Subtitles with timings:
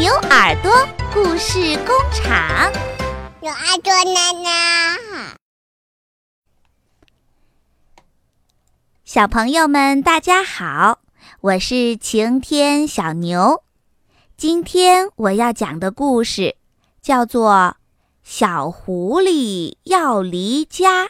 [0.00, 0.72] 牛耳朵
[1.12, 2.72] 故事工厂，
[3.42, 4.96] 牛耳朵奶奶，
[9.04, 11.00] 小朋友们大家好，
[11.42, 13.62] 我是晴天小牛。
[14.38, 16.56] 今天我要讲的故事
[17.02, 17.52] 叫做
[18.22, 21.04] 《小狐狸要离家》。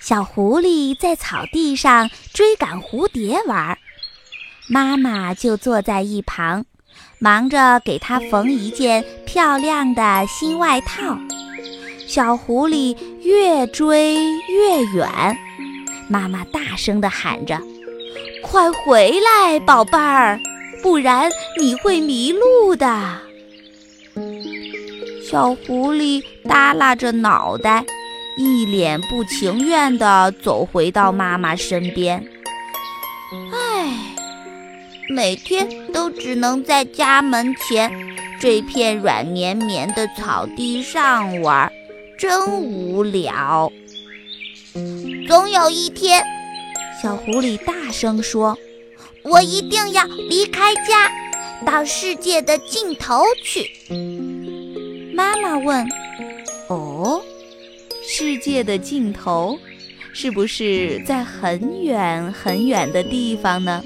[0.00, 3.78] 小狐狸在草地上追赶蝴蝶玩。
[4.66, 6.64] 妈妈就坐在一旁，
[7.18, 11.18] 忙着给他缝一件漂亮的新外套。
[12.06, 14.14] 小狐狸越追
[14.48, 15.36] 越远，
[16.08, 17.60] 妈妈大声地喊着
[18.42, 20.40] ：“快回来，宝贝儿，
[20.82, 23.18] 不然你会迷路的。”
[25.30, 27.84] 小狐狸耷拉着脑袋，
[28.38, 32.26] 一脸不情愿地走回到妈妈身边。
[35.08, 37.92] 每天都只能在家门前
[38.40, 41.70] 这片软绵绵的草地上玩，
[42.18, 43.70] 真无聊。
[45.28, 46.22] 总有一天，
[47.02, 48.58] 小狐狸大声说
[49.22, 51.10] ：“我一定要离开家，
[51.64, 53.70] 到世界的尽头去。”
[55.14, 55.86] 妈妈问
[56.68, 57.22] ：“哦，
[58.02, 59.58] 世界的尽头，
[60.12, 63.82] 是不是在很远很远的地方呢？”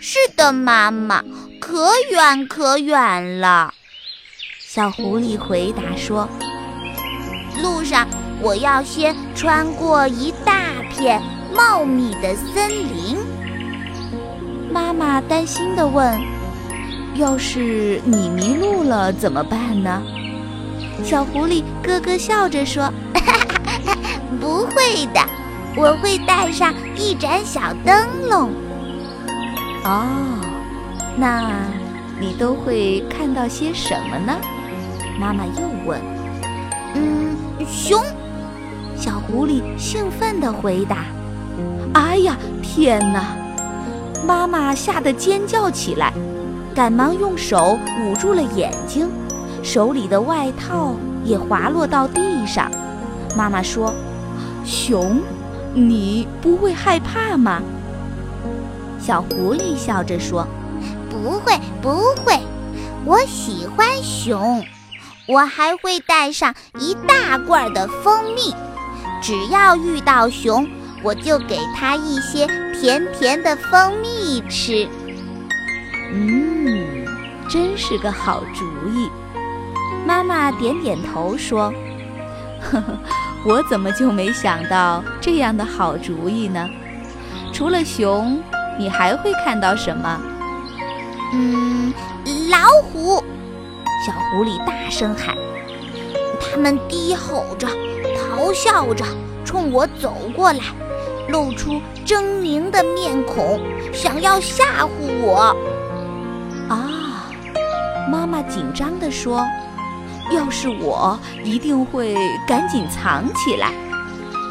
[0.00, 1.22] 是的，妈妈，
[1.60, 3.72] 可远可远了。
[4.58, 6.28] 小狐狸回答说
[7.62, 8.06] ：“路上
[8.40, 11.20] 我要先穿过一大片
[11.54, 13.16] 茂密的森林。”
[14.72, 16.20] 妈妈担心地问
[17.16, 20.02] ：“要是你迷路了怎么办呢？”
[21.02, 22.92] 小狐狸咯咯笑着说
[24.40, 25.20] ：“不会的，
[25.76, 28.52] 我会带上一盏小灯笼。”
[29.84, 30.38] 哦，
[31.16, 31.50] 那
[32.20, 34.36] 你都会看到些什么呢？
[35.18, 36.00] 妈妈又问。
[36.94, 37.34] 嗯，
[37.66, 38.00] 熊。
[38.96, 40.98] 小狐狸兴奋地回答。
[41.94, 43.24] 哎呀，天哪！
[44.26, 46.12] 妈妈吓得尖叫起来，
[46.74, 49.08] 赶忙用手捂住了眼睛，
[49.62, 50.94] 手里的外套
[51.24, 52.70] 也滑落到地上。
[53.34, 53.94] 妈妈说
[54.62, 55.22] ：“熊，
[55.72, 57.62] 你不会害怕吗？”
[59.00, 60.46] 小狐狸笑着说
[61.08, 61.90] ：“不会，不
[62.22, 62.38] 会，
[63.06, 64.62] 我喜欢熊。
[65.26, 68.54] 我还会带上一大罐的蜂蜜，
[69.22, 70.68] 只要遇到熊，
[71.02, 72.46] 我就给它一些
[72.78, 74.86] 甜甜的蜂蜜吃。”
[76.12, 77.06] 嗯，
[77.48, 79.08] 真是个好主意。
[80.06, 81.72] 妈妈点点头说
[82.60, 82.98] ：“呵呵，
[83.46, 86.68] 我怎么就没想到这样的好主意呢？
[87.50, 88.38] 除了熊。”
[88.80, 90.18] 你还会看到什么？
[91.34, 91.92] 嗯，
[92.50, 93.22] 老虎！
[94.06, 95.36] 小狐狸大声喊。
[96.40, 97.68] 它们低吼着，
[98.16, 99.04] 咆哮着，
[99.44, 100.60] 冲我走过来，
[101.28, 101.72] 露出
[102.06, 103.60] 狰狞的面孔，
[103.92, 104.88] 想要吓唬
[105.20, 105.54] 我。
[106.70, 107.28] 啊！
[108.10, 109.46] 妈妈紧张地说
[110.32, 112.16] ：“要是我，一定会
[112.48, 113.74] 赶紧藏起来。”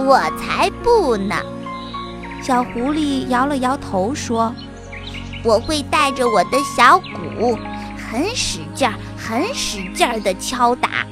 [0.00, 1.36] 我才不呢！
[2.44, 4.54] 小狐狸摇了摇头说
[5.42, 7.58] ：“我会带着我的小鼓，
[7.96, 11.06] 很使劲儿、很使劲儿地敲打，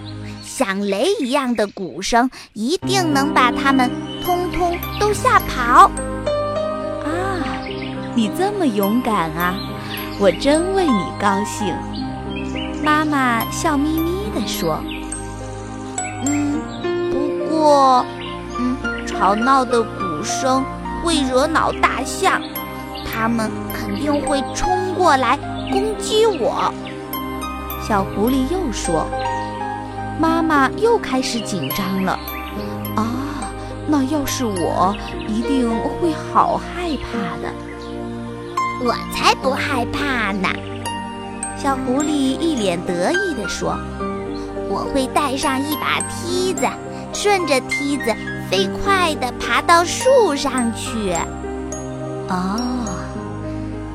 [0.44, 3.91] 像雷一样的鼓声，一定能把它们
[4.22, 5.91] 通通都吓跑。”
[7.03, 7.41] 啊，
[8.15, 9.54] 你这么勇敢啊！
[10.21, 11.75] 我真为你高兴。
[12.84, 14.78] 妈妈笑眯眯地说
[16.28, 16.60] ：“嗯，
[17.10, 18.04] 不过，
[18.59, 18.76] 嗯，
[19.06, 20.62] 吵闹的鼓声。”
[21.02, 22.40] 会惹恼大象，
[23.04, 25.36] 它们肯定会冲过来
[25.70, 26.72] 攻击我。
[27.86, 29.06] 小狐狸又说
[30.20, 32.12] ：“妈妈又开始紧张了。
[32.94, 33.50] 啊，
[33.88, 34.94] 那要是我，
[35.26, 35.68] 一定
[36.00, 37.52] 会好害怕的。
[38.84, 40.48] 我才不害怕呢！”
[41.59, 43.77] 小狐狸一脸得意地说
[44.71, 46.66] ：“我会带上一把梯子，
[47.12, 48.15] 顺着梯子。”
[48.53, 51.15] 飞快地爬到树上去。
[52.28, 52.87] 哦，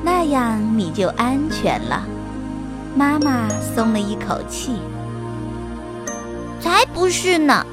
[0.02, 2.04] 那样你就安全了。
[2.96, 4.72] 妈妈松了一口气。
[6.60, 7.64] 才不是呢！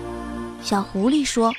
[0.61, 1.51] 小狐狸说：“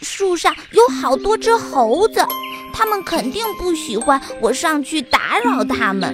[0.00, 2.24] 树上有好多只猴子，
[2.72, 6.08] 它们肯定不喜欢我上去打扰它们。”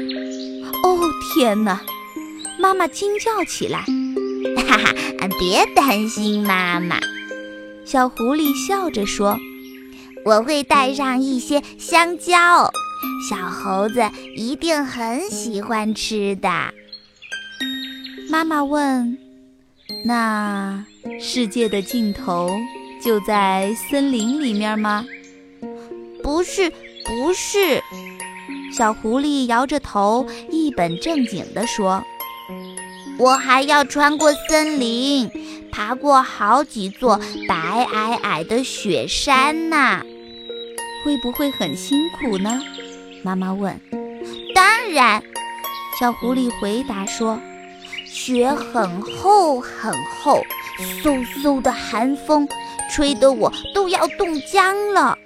[0.83, 0.99] 哦，
[1.33, 1.81] 天哪！
[2.59, 3.85] 妈妈惊叫起来。
[4.69, 4.93] 哈哈，
[5.39, 6.97] 别担心，妈妈。
[7.87, 9.39] 小狐狸笑着说
[10.27, 12.69] ：“我会带上一些香蕉，
[13.31, 14.03] 小猴子
[14.35, 16.51] 一定很喜欢吃的。
[18.29, 19.17] 妈妈问
[20.05, 20.85] ：“那
[21.21, 22.51] 世界的尽头
[23.01, 25.05] 就在森林里面吗
[26.25, 27.81] ？”“不是，不是。”
[28.77, 32.03] 小狐狸摇着头，一本正经地说
[33.19, 35.31] ：“我还要穿过森林，
[35.73, 37.19] 爬过好几座
[37.49, 40.03] 白皑皑的雪山呢。
[41.05, 42.61] 会不会很辛苦呢？”
[43.23, 43.81] 妈妈问。
[44.55, 45.23] “当然。”
[45.99, 47.41] 小狐狸回答说
[48.05, 50.43] ，“雪很厚很厚，
[51.03, 52.47] 嗖嗖的寒风
[52.91, 55.17] 吹得我都要冻僵了。”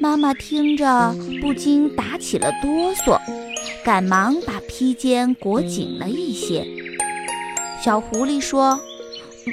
[0.00, 3.20] 妈妈听着，不禁打起了哆嗦，
[3.84, 6.66] 赶忙把披肩裹紧了一些。
[7.82, 8.78] 小狐狸说：“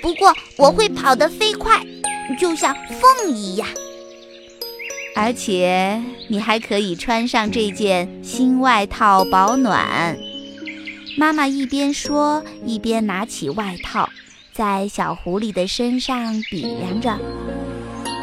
[0.01, 1.81] 不过我会跑得飞快，
[2.39, 3.67] 就像风一样。
[5.15, 10.17] 而且你还可以穿上这件新外套保暖。”
[11.17, 14.09] 妈妈一边说，一边拿起外套，
[14.53, 17.17] 在小狐狸的身上比量着。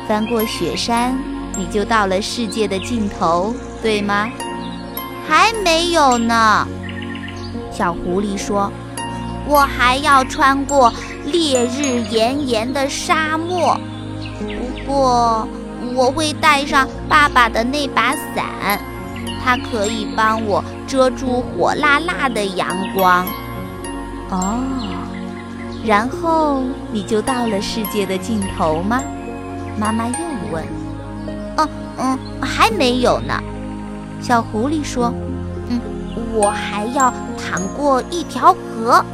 [0.07, 1.19] 翻过雪山。
[1.57, 4.29] 你就到了世界的尽头，对吗？
[5.27, 6.67] 还没有呢。
[7.71, 8.71] 小狐狸说
[9.49, 10.93] ：“我还要穿过
[11.25, 13.79] 烈日炎炎的沙漠，
[14.39, 15.49] 不过
[15.95, 18.81] 我会带上爸爸的那把伞，
[19.45, 23.27] 它可以帮我遮住火辣辣的阳光。”
[24.31, 24.61] 哦，
[25.85, 26.63] 然后
[26.93, 29.03] 你就到了世界的尽头吗？
[29.79, 30.15] 妈妈又
[30.53, 30.65] 问。
[31.57, 31.69] 嗯
[31.99, 33.35] 嗯，还没有呢。
[34.27, 35.13] 小狐狸说
[35.69, 35.79] ：“嗯，
[36.33, 39.05] 我还要淌过一条河，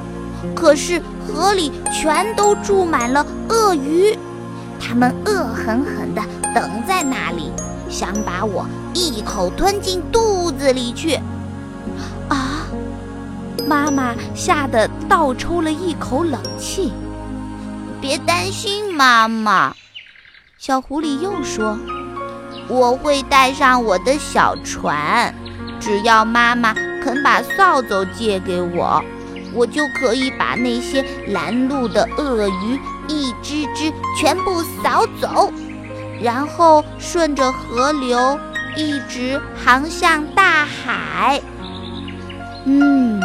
[0.55, 4.17] 可是河里全都住满了鳄鱼，
[4.79, 6.23] 它们恶狠狠地
[6.55, 7.51] 等在那里，
[7.89, 8.65] 想把我
[8.95, 11.19] 一口吞进肚子里去。”
[12.31, 12.69] 啊！
[13.67, 16.93] 妈妈吓得倒抽了一口冷气。
[18.01, 19.75] 别担心，妈妈。
[20.57, 21.77] 小狐狸又说。
[22.71, 25.35] 我会带上我的小船，
[25.81, 26.73] 只要妈妈
[27.03, 29.03] 肯把扫帚借给我，
[29.53, 32.79] 我就可以把那些拦路的鳄鱼
[33.09, 35.53] 一只只全部扫走，
[36.23, 38.39] 然后顺着河流
[38.77, 41.43] 一直航向大海。
[42.67, 43.21] 嗯，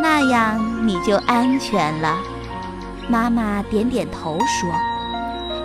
[0.00, 2.16] 那样你就安全了。
[3.08, 4.70] 妈妈点点头说：“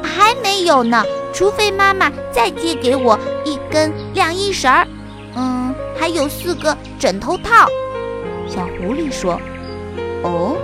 [0.04, 1.02] 还没有呢。”
[1.34, 4.88] 除非妈妈再借给我一根晾衣绳儿，
[5.36, 7.68] 嗯，还有四个枕头套。
[8.48, 9.40] 小狐狸说
[10.24, 10.58] ：“哦。”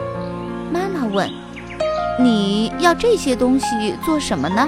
[0.72, 1.30] 妈妈问
[2.20, 4.68] ：“你要这些东西做什么呢？”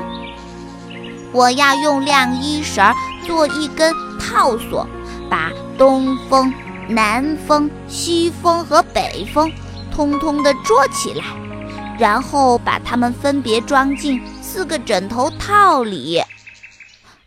[1.32, 2.84] 我要用晾衣绳
[3.28, 4.88] 做一根套索，
[5.30, 6.52] 把东风、
[6.88, 9.52] 南风、西风和北风
[9.94, 11.26] 通通的捉起来，
[12.00, 14.22] 然后把它们分别装进。
[14.42, 16.24] 四个枕头套里。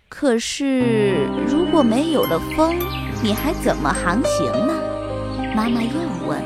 [0.08, 2.76] 可是，如果没有了风，
[3.22, 4.74] 你还怎么航行呢？
[5.54, 5.90] 妈妈又
[6.26, 6.42] 问。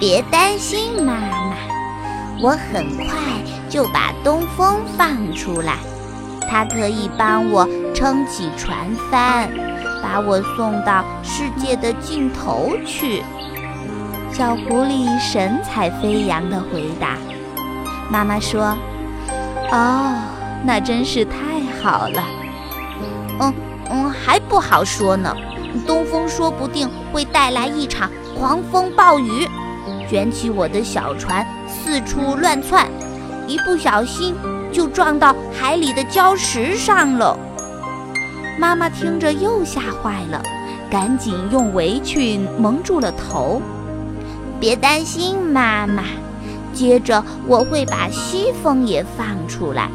[0.00, 1.56] 别担心，妈妈，
[2.40, 3.14] 我很快
[3.68, 5.76] 就把东风放出来，
[6.48, 9.50] 它可以帮我撑起船帆，
[10.02, 13.22] 把我送到世界的尽头去。
[14.32, 17.16] 小狐狸神采飞扬地回答。
[18.10, 18.76] 妈妈说。
[19.70, 20.14] 哦，
[20.64, 22.24] 那真是太好了。
[23.40, 23.54] 嗯
[23.90, 25.34] 嗯，还不好说呢。
[25.86, 29.46] 东风说不定会带来一场狂风暴雨，
[30.08, 32.86] 卷起我的小船四处乱窜，
[33.46, 34.34] 一不小心
[34.72, 37.38] 就撞到海里的礁石上了。
[38.58, 40.42] 妈妈听着又吓坏了，
[40.90, 43.60] 赶紧用围裙蒙住了头。
[44.60, 46.04] 别担心，妈妈。
[46.74, 49.90] 接着我会把西风也放出来，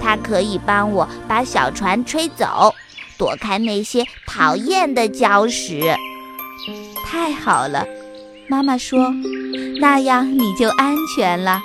[0.00, 2.72] 它可以帮我把小船吹走，
[3.18, 5.96] 躲开那些讨厌的礁石。
[7.04, 7.84] 太好了，
[8.46, 9.12] 妈妈说，
[9.80, 11.60] 那样你就安全了。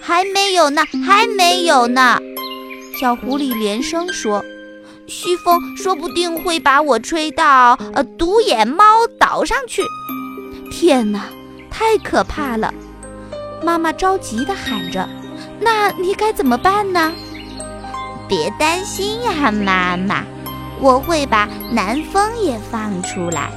[0.00, 2.18] 还没有呢，还没有呢。
[3.00, 4.44] 小狐狸连声说
[5.06, 8.84] ：“西风说不定会把我吹到呃独眼猫
[9.18, 9.82] 岛上去。”
[10.76, 11.26] 天哪，
[11.70, 12.74] 太可怕了！
[13.62, 15.08] 妈妈着急地喊着
[15.62, 17.12] ：“那你该怎么办呢？”
[18.28, 20.24] 别担心呀，妈妈，
[20.80, 23.52] 我会把南风也放出来。”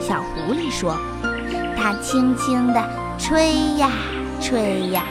[0.00, 0.96] 小狐狸说
[1.76, 2.82] ：“它轻轻地
[3.18, 3.90] 吹呀
[4.40, 5.04] 吹呀，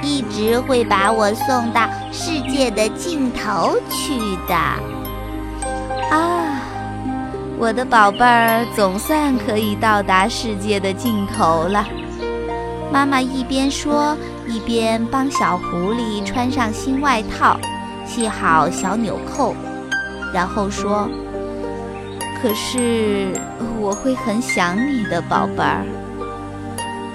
[0.00, 4.54] 一直会把我送到世界的尽头去的。”
[6.16, 6.55] 啊，
[7.58, 11.86] 我的宝贝儿总算可以到达世界的尽头了。
[12.92, 14.14] 妈妈一边说，
[14.46, 17.58] 一边帮小狐狸穿上新外套，
[18.06, 19.54] 系好小纽扣，
[20.34, 21.08] 然后说
[22.40, 23.32] ：“可是
[23.80, 25.82] 我会很想你的，宝贝儿。”“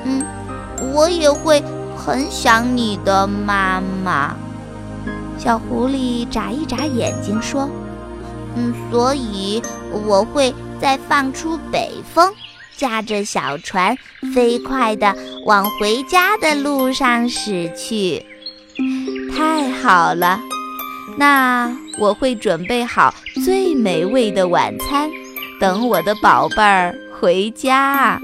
[0.06, 0.24] 嗯，
[0.92, 1.64] 我也会
[1.96, 4.36] 很想你的，妈妈。”
[5.38, 7.70] 小狐狸眨一眨眼睛说
[8.56, 12.32] ：“嗯，所以我会再放出北风。”
[12.78, 13.96] 驾着小船，
[14.34, 15.16] 飞快地
[15.46, 18.26] 往回家的路上驶去。
[19.38, 20.40] 太好了，
[21.16, 23.14] 那我会准备好
[23.46, 25.08] 最美味的晚餐，
[25.60, 28.20] 等我的宝贝儿回家。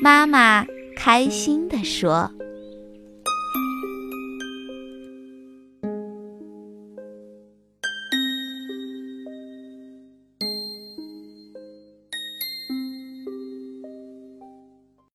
[0.00, 0.64] 妈妈
[0.96, 2.30] 开心地说。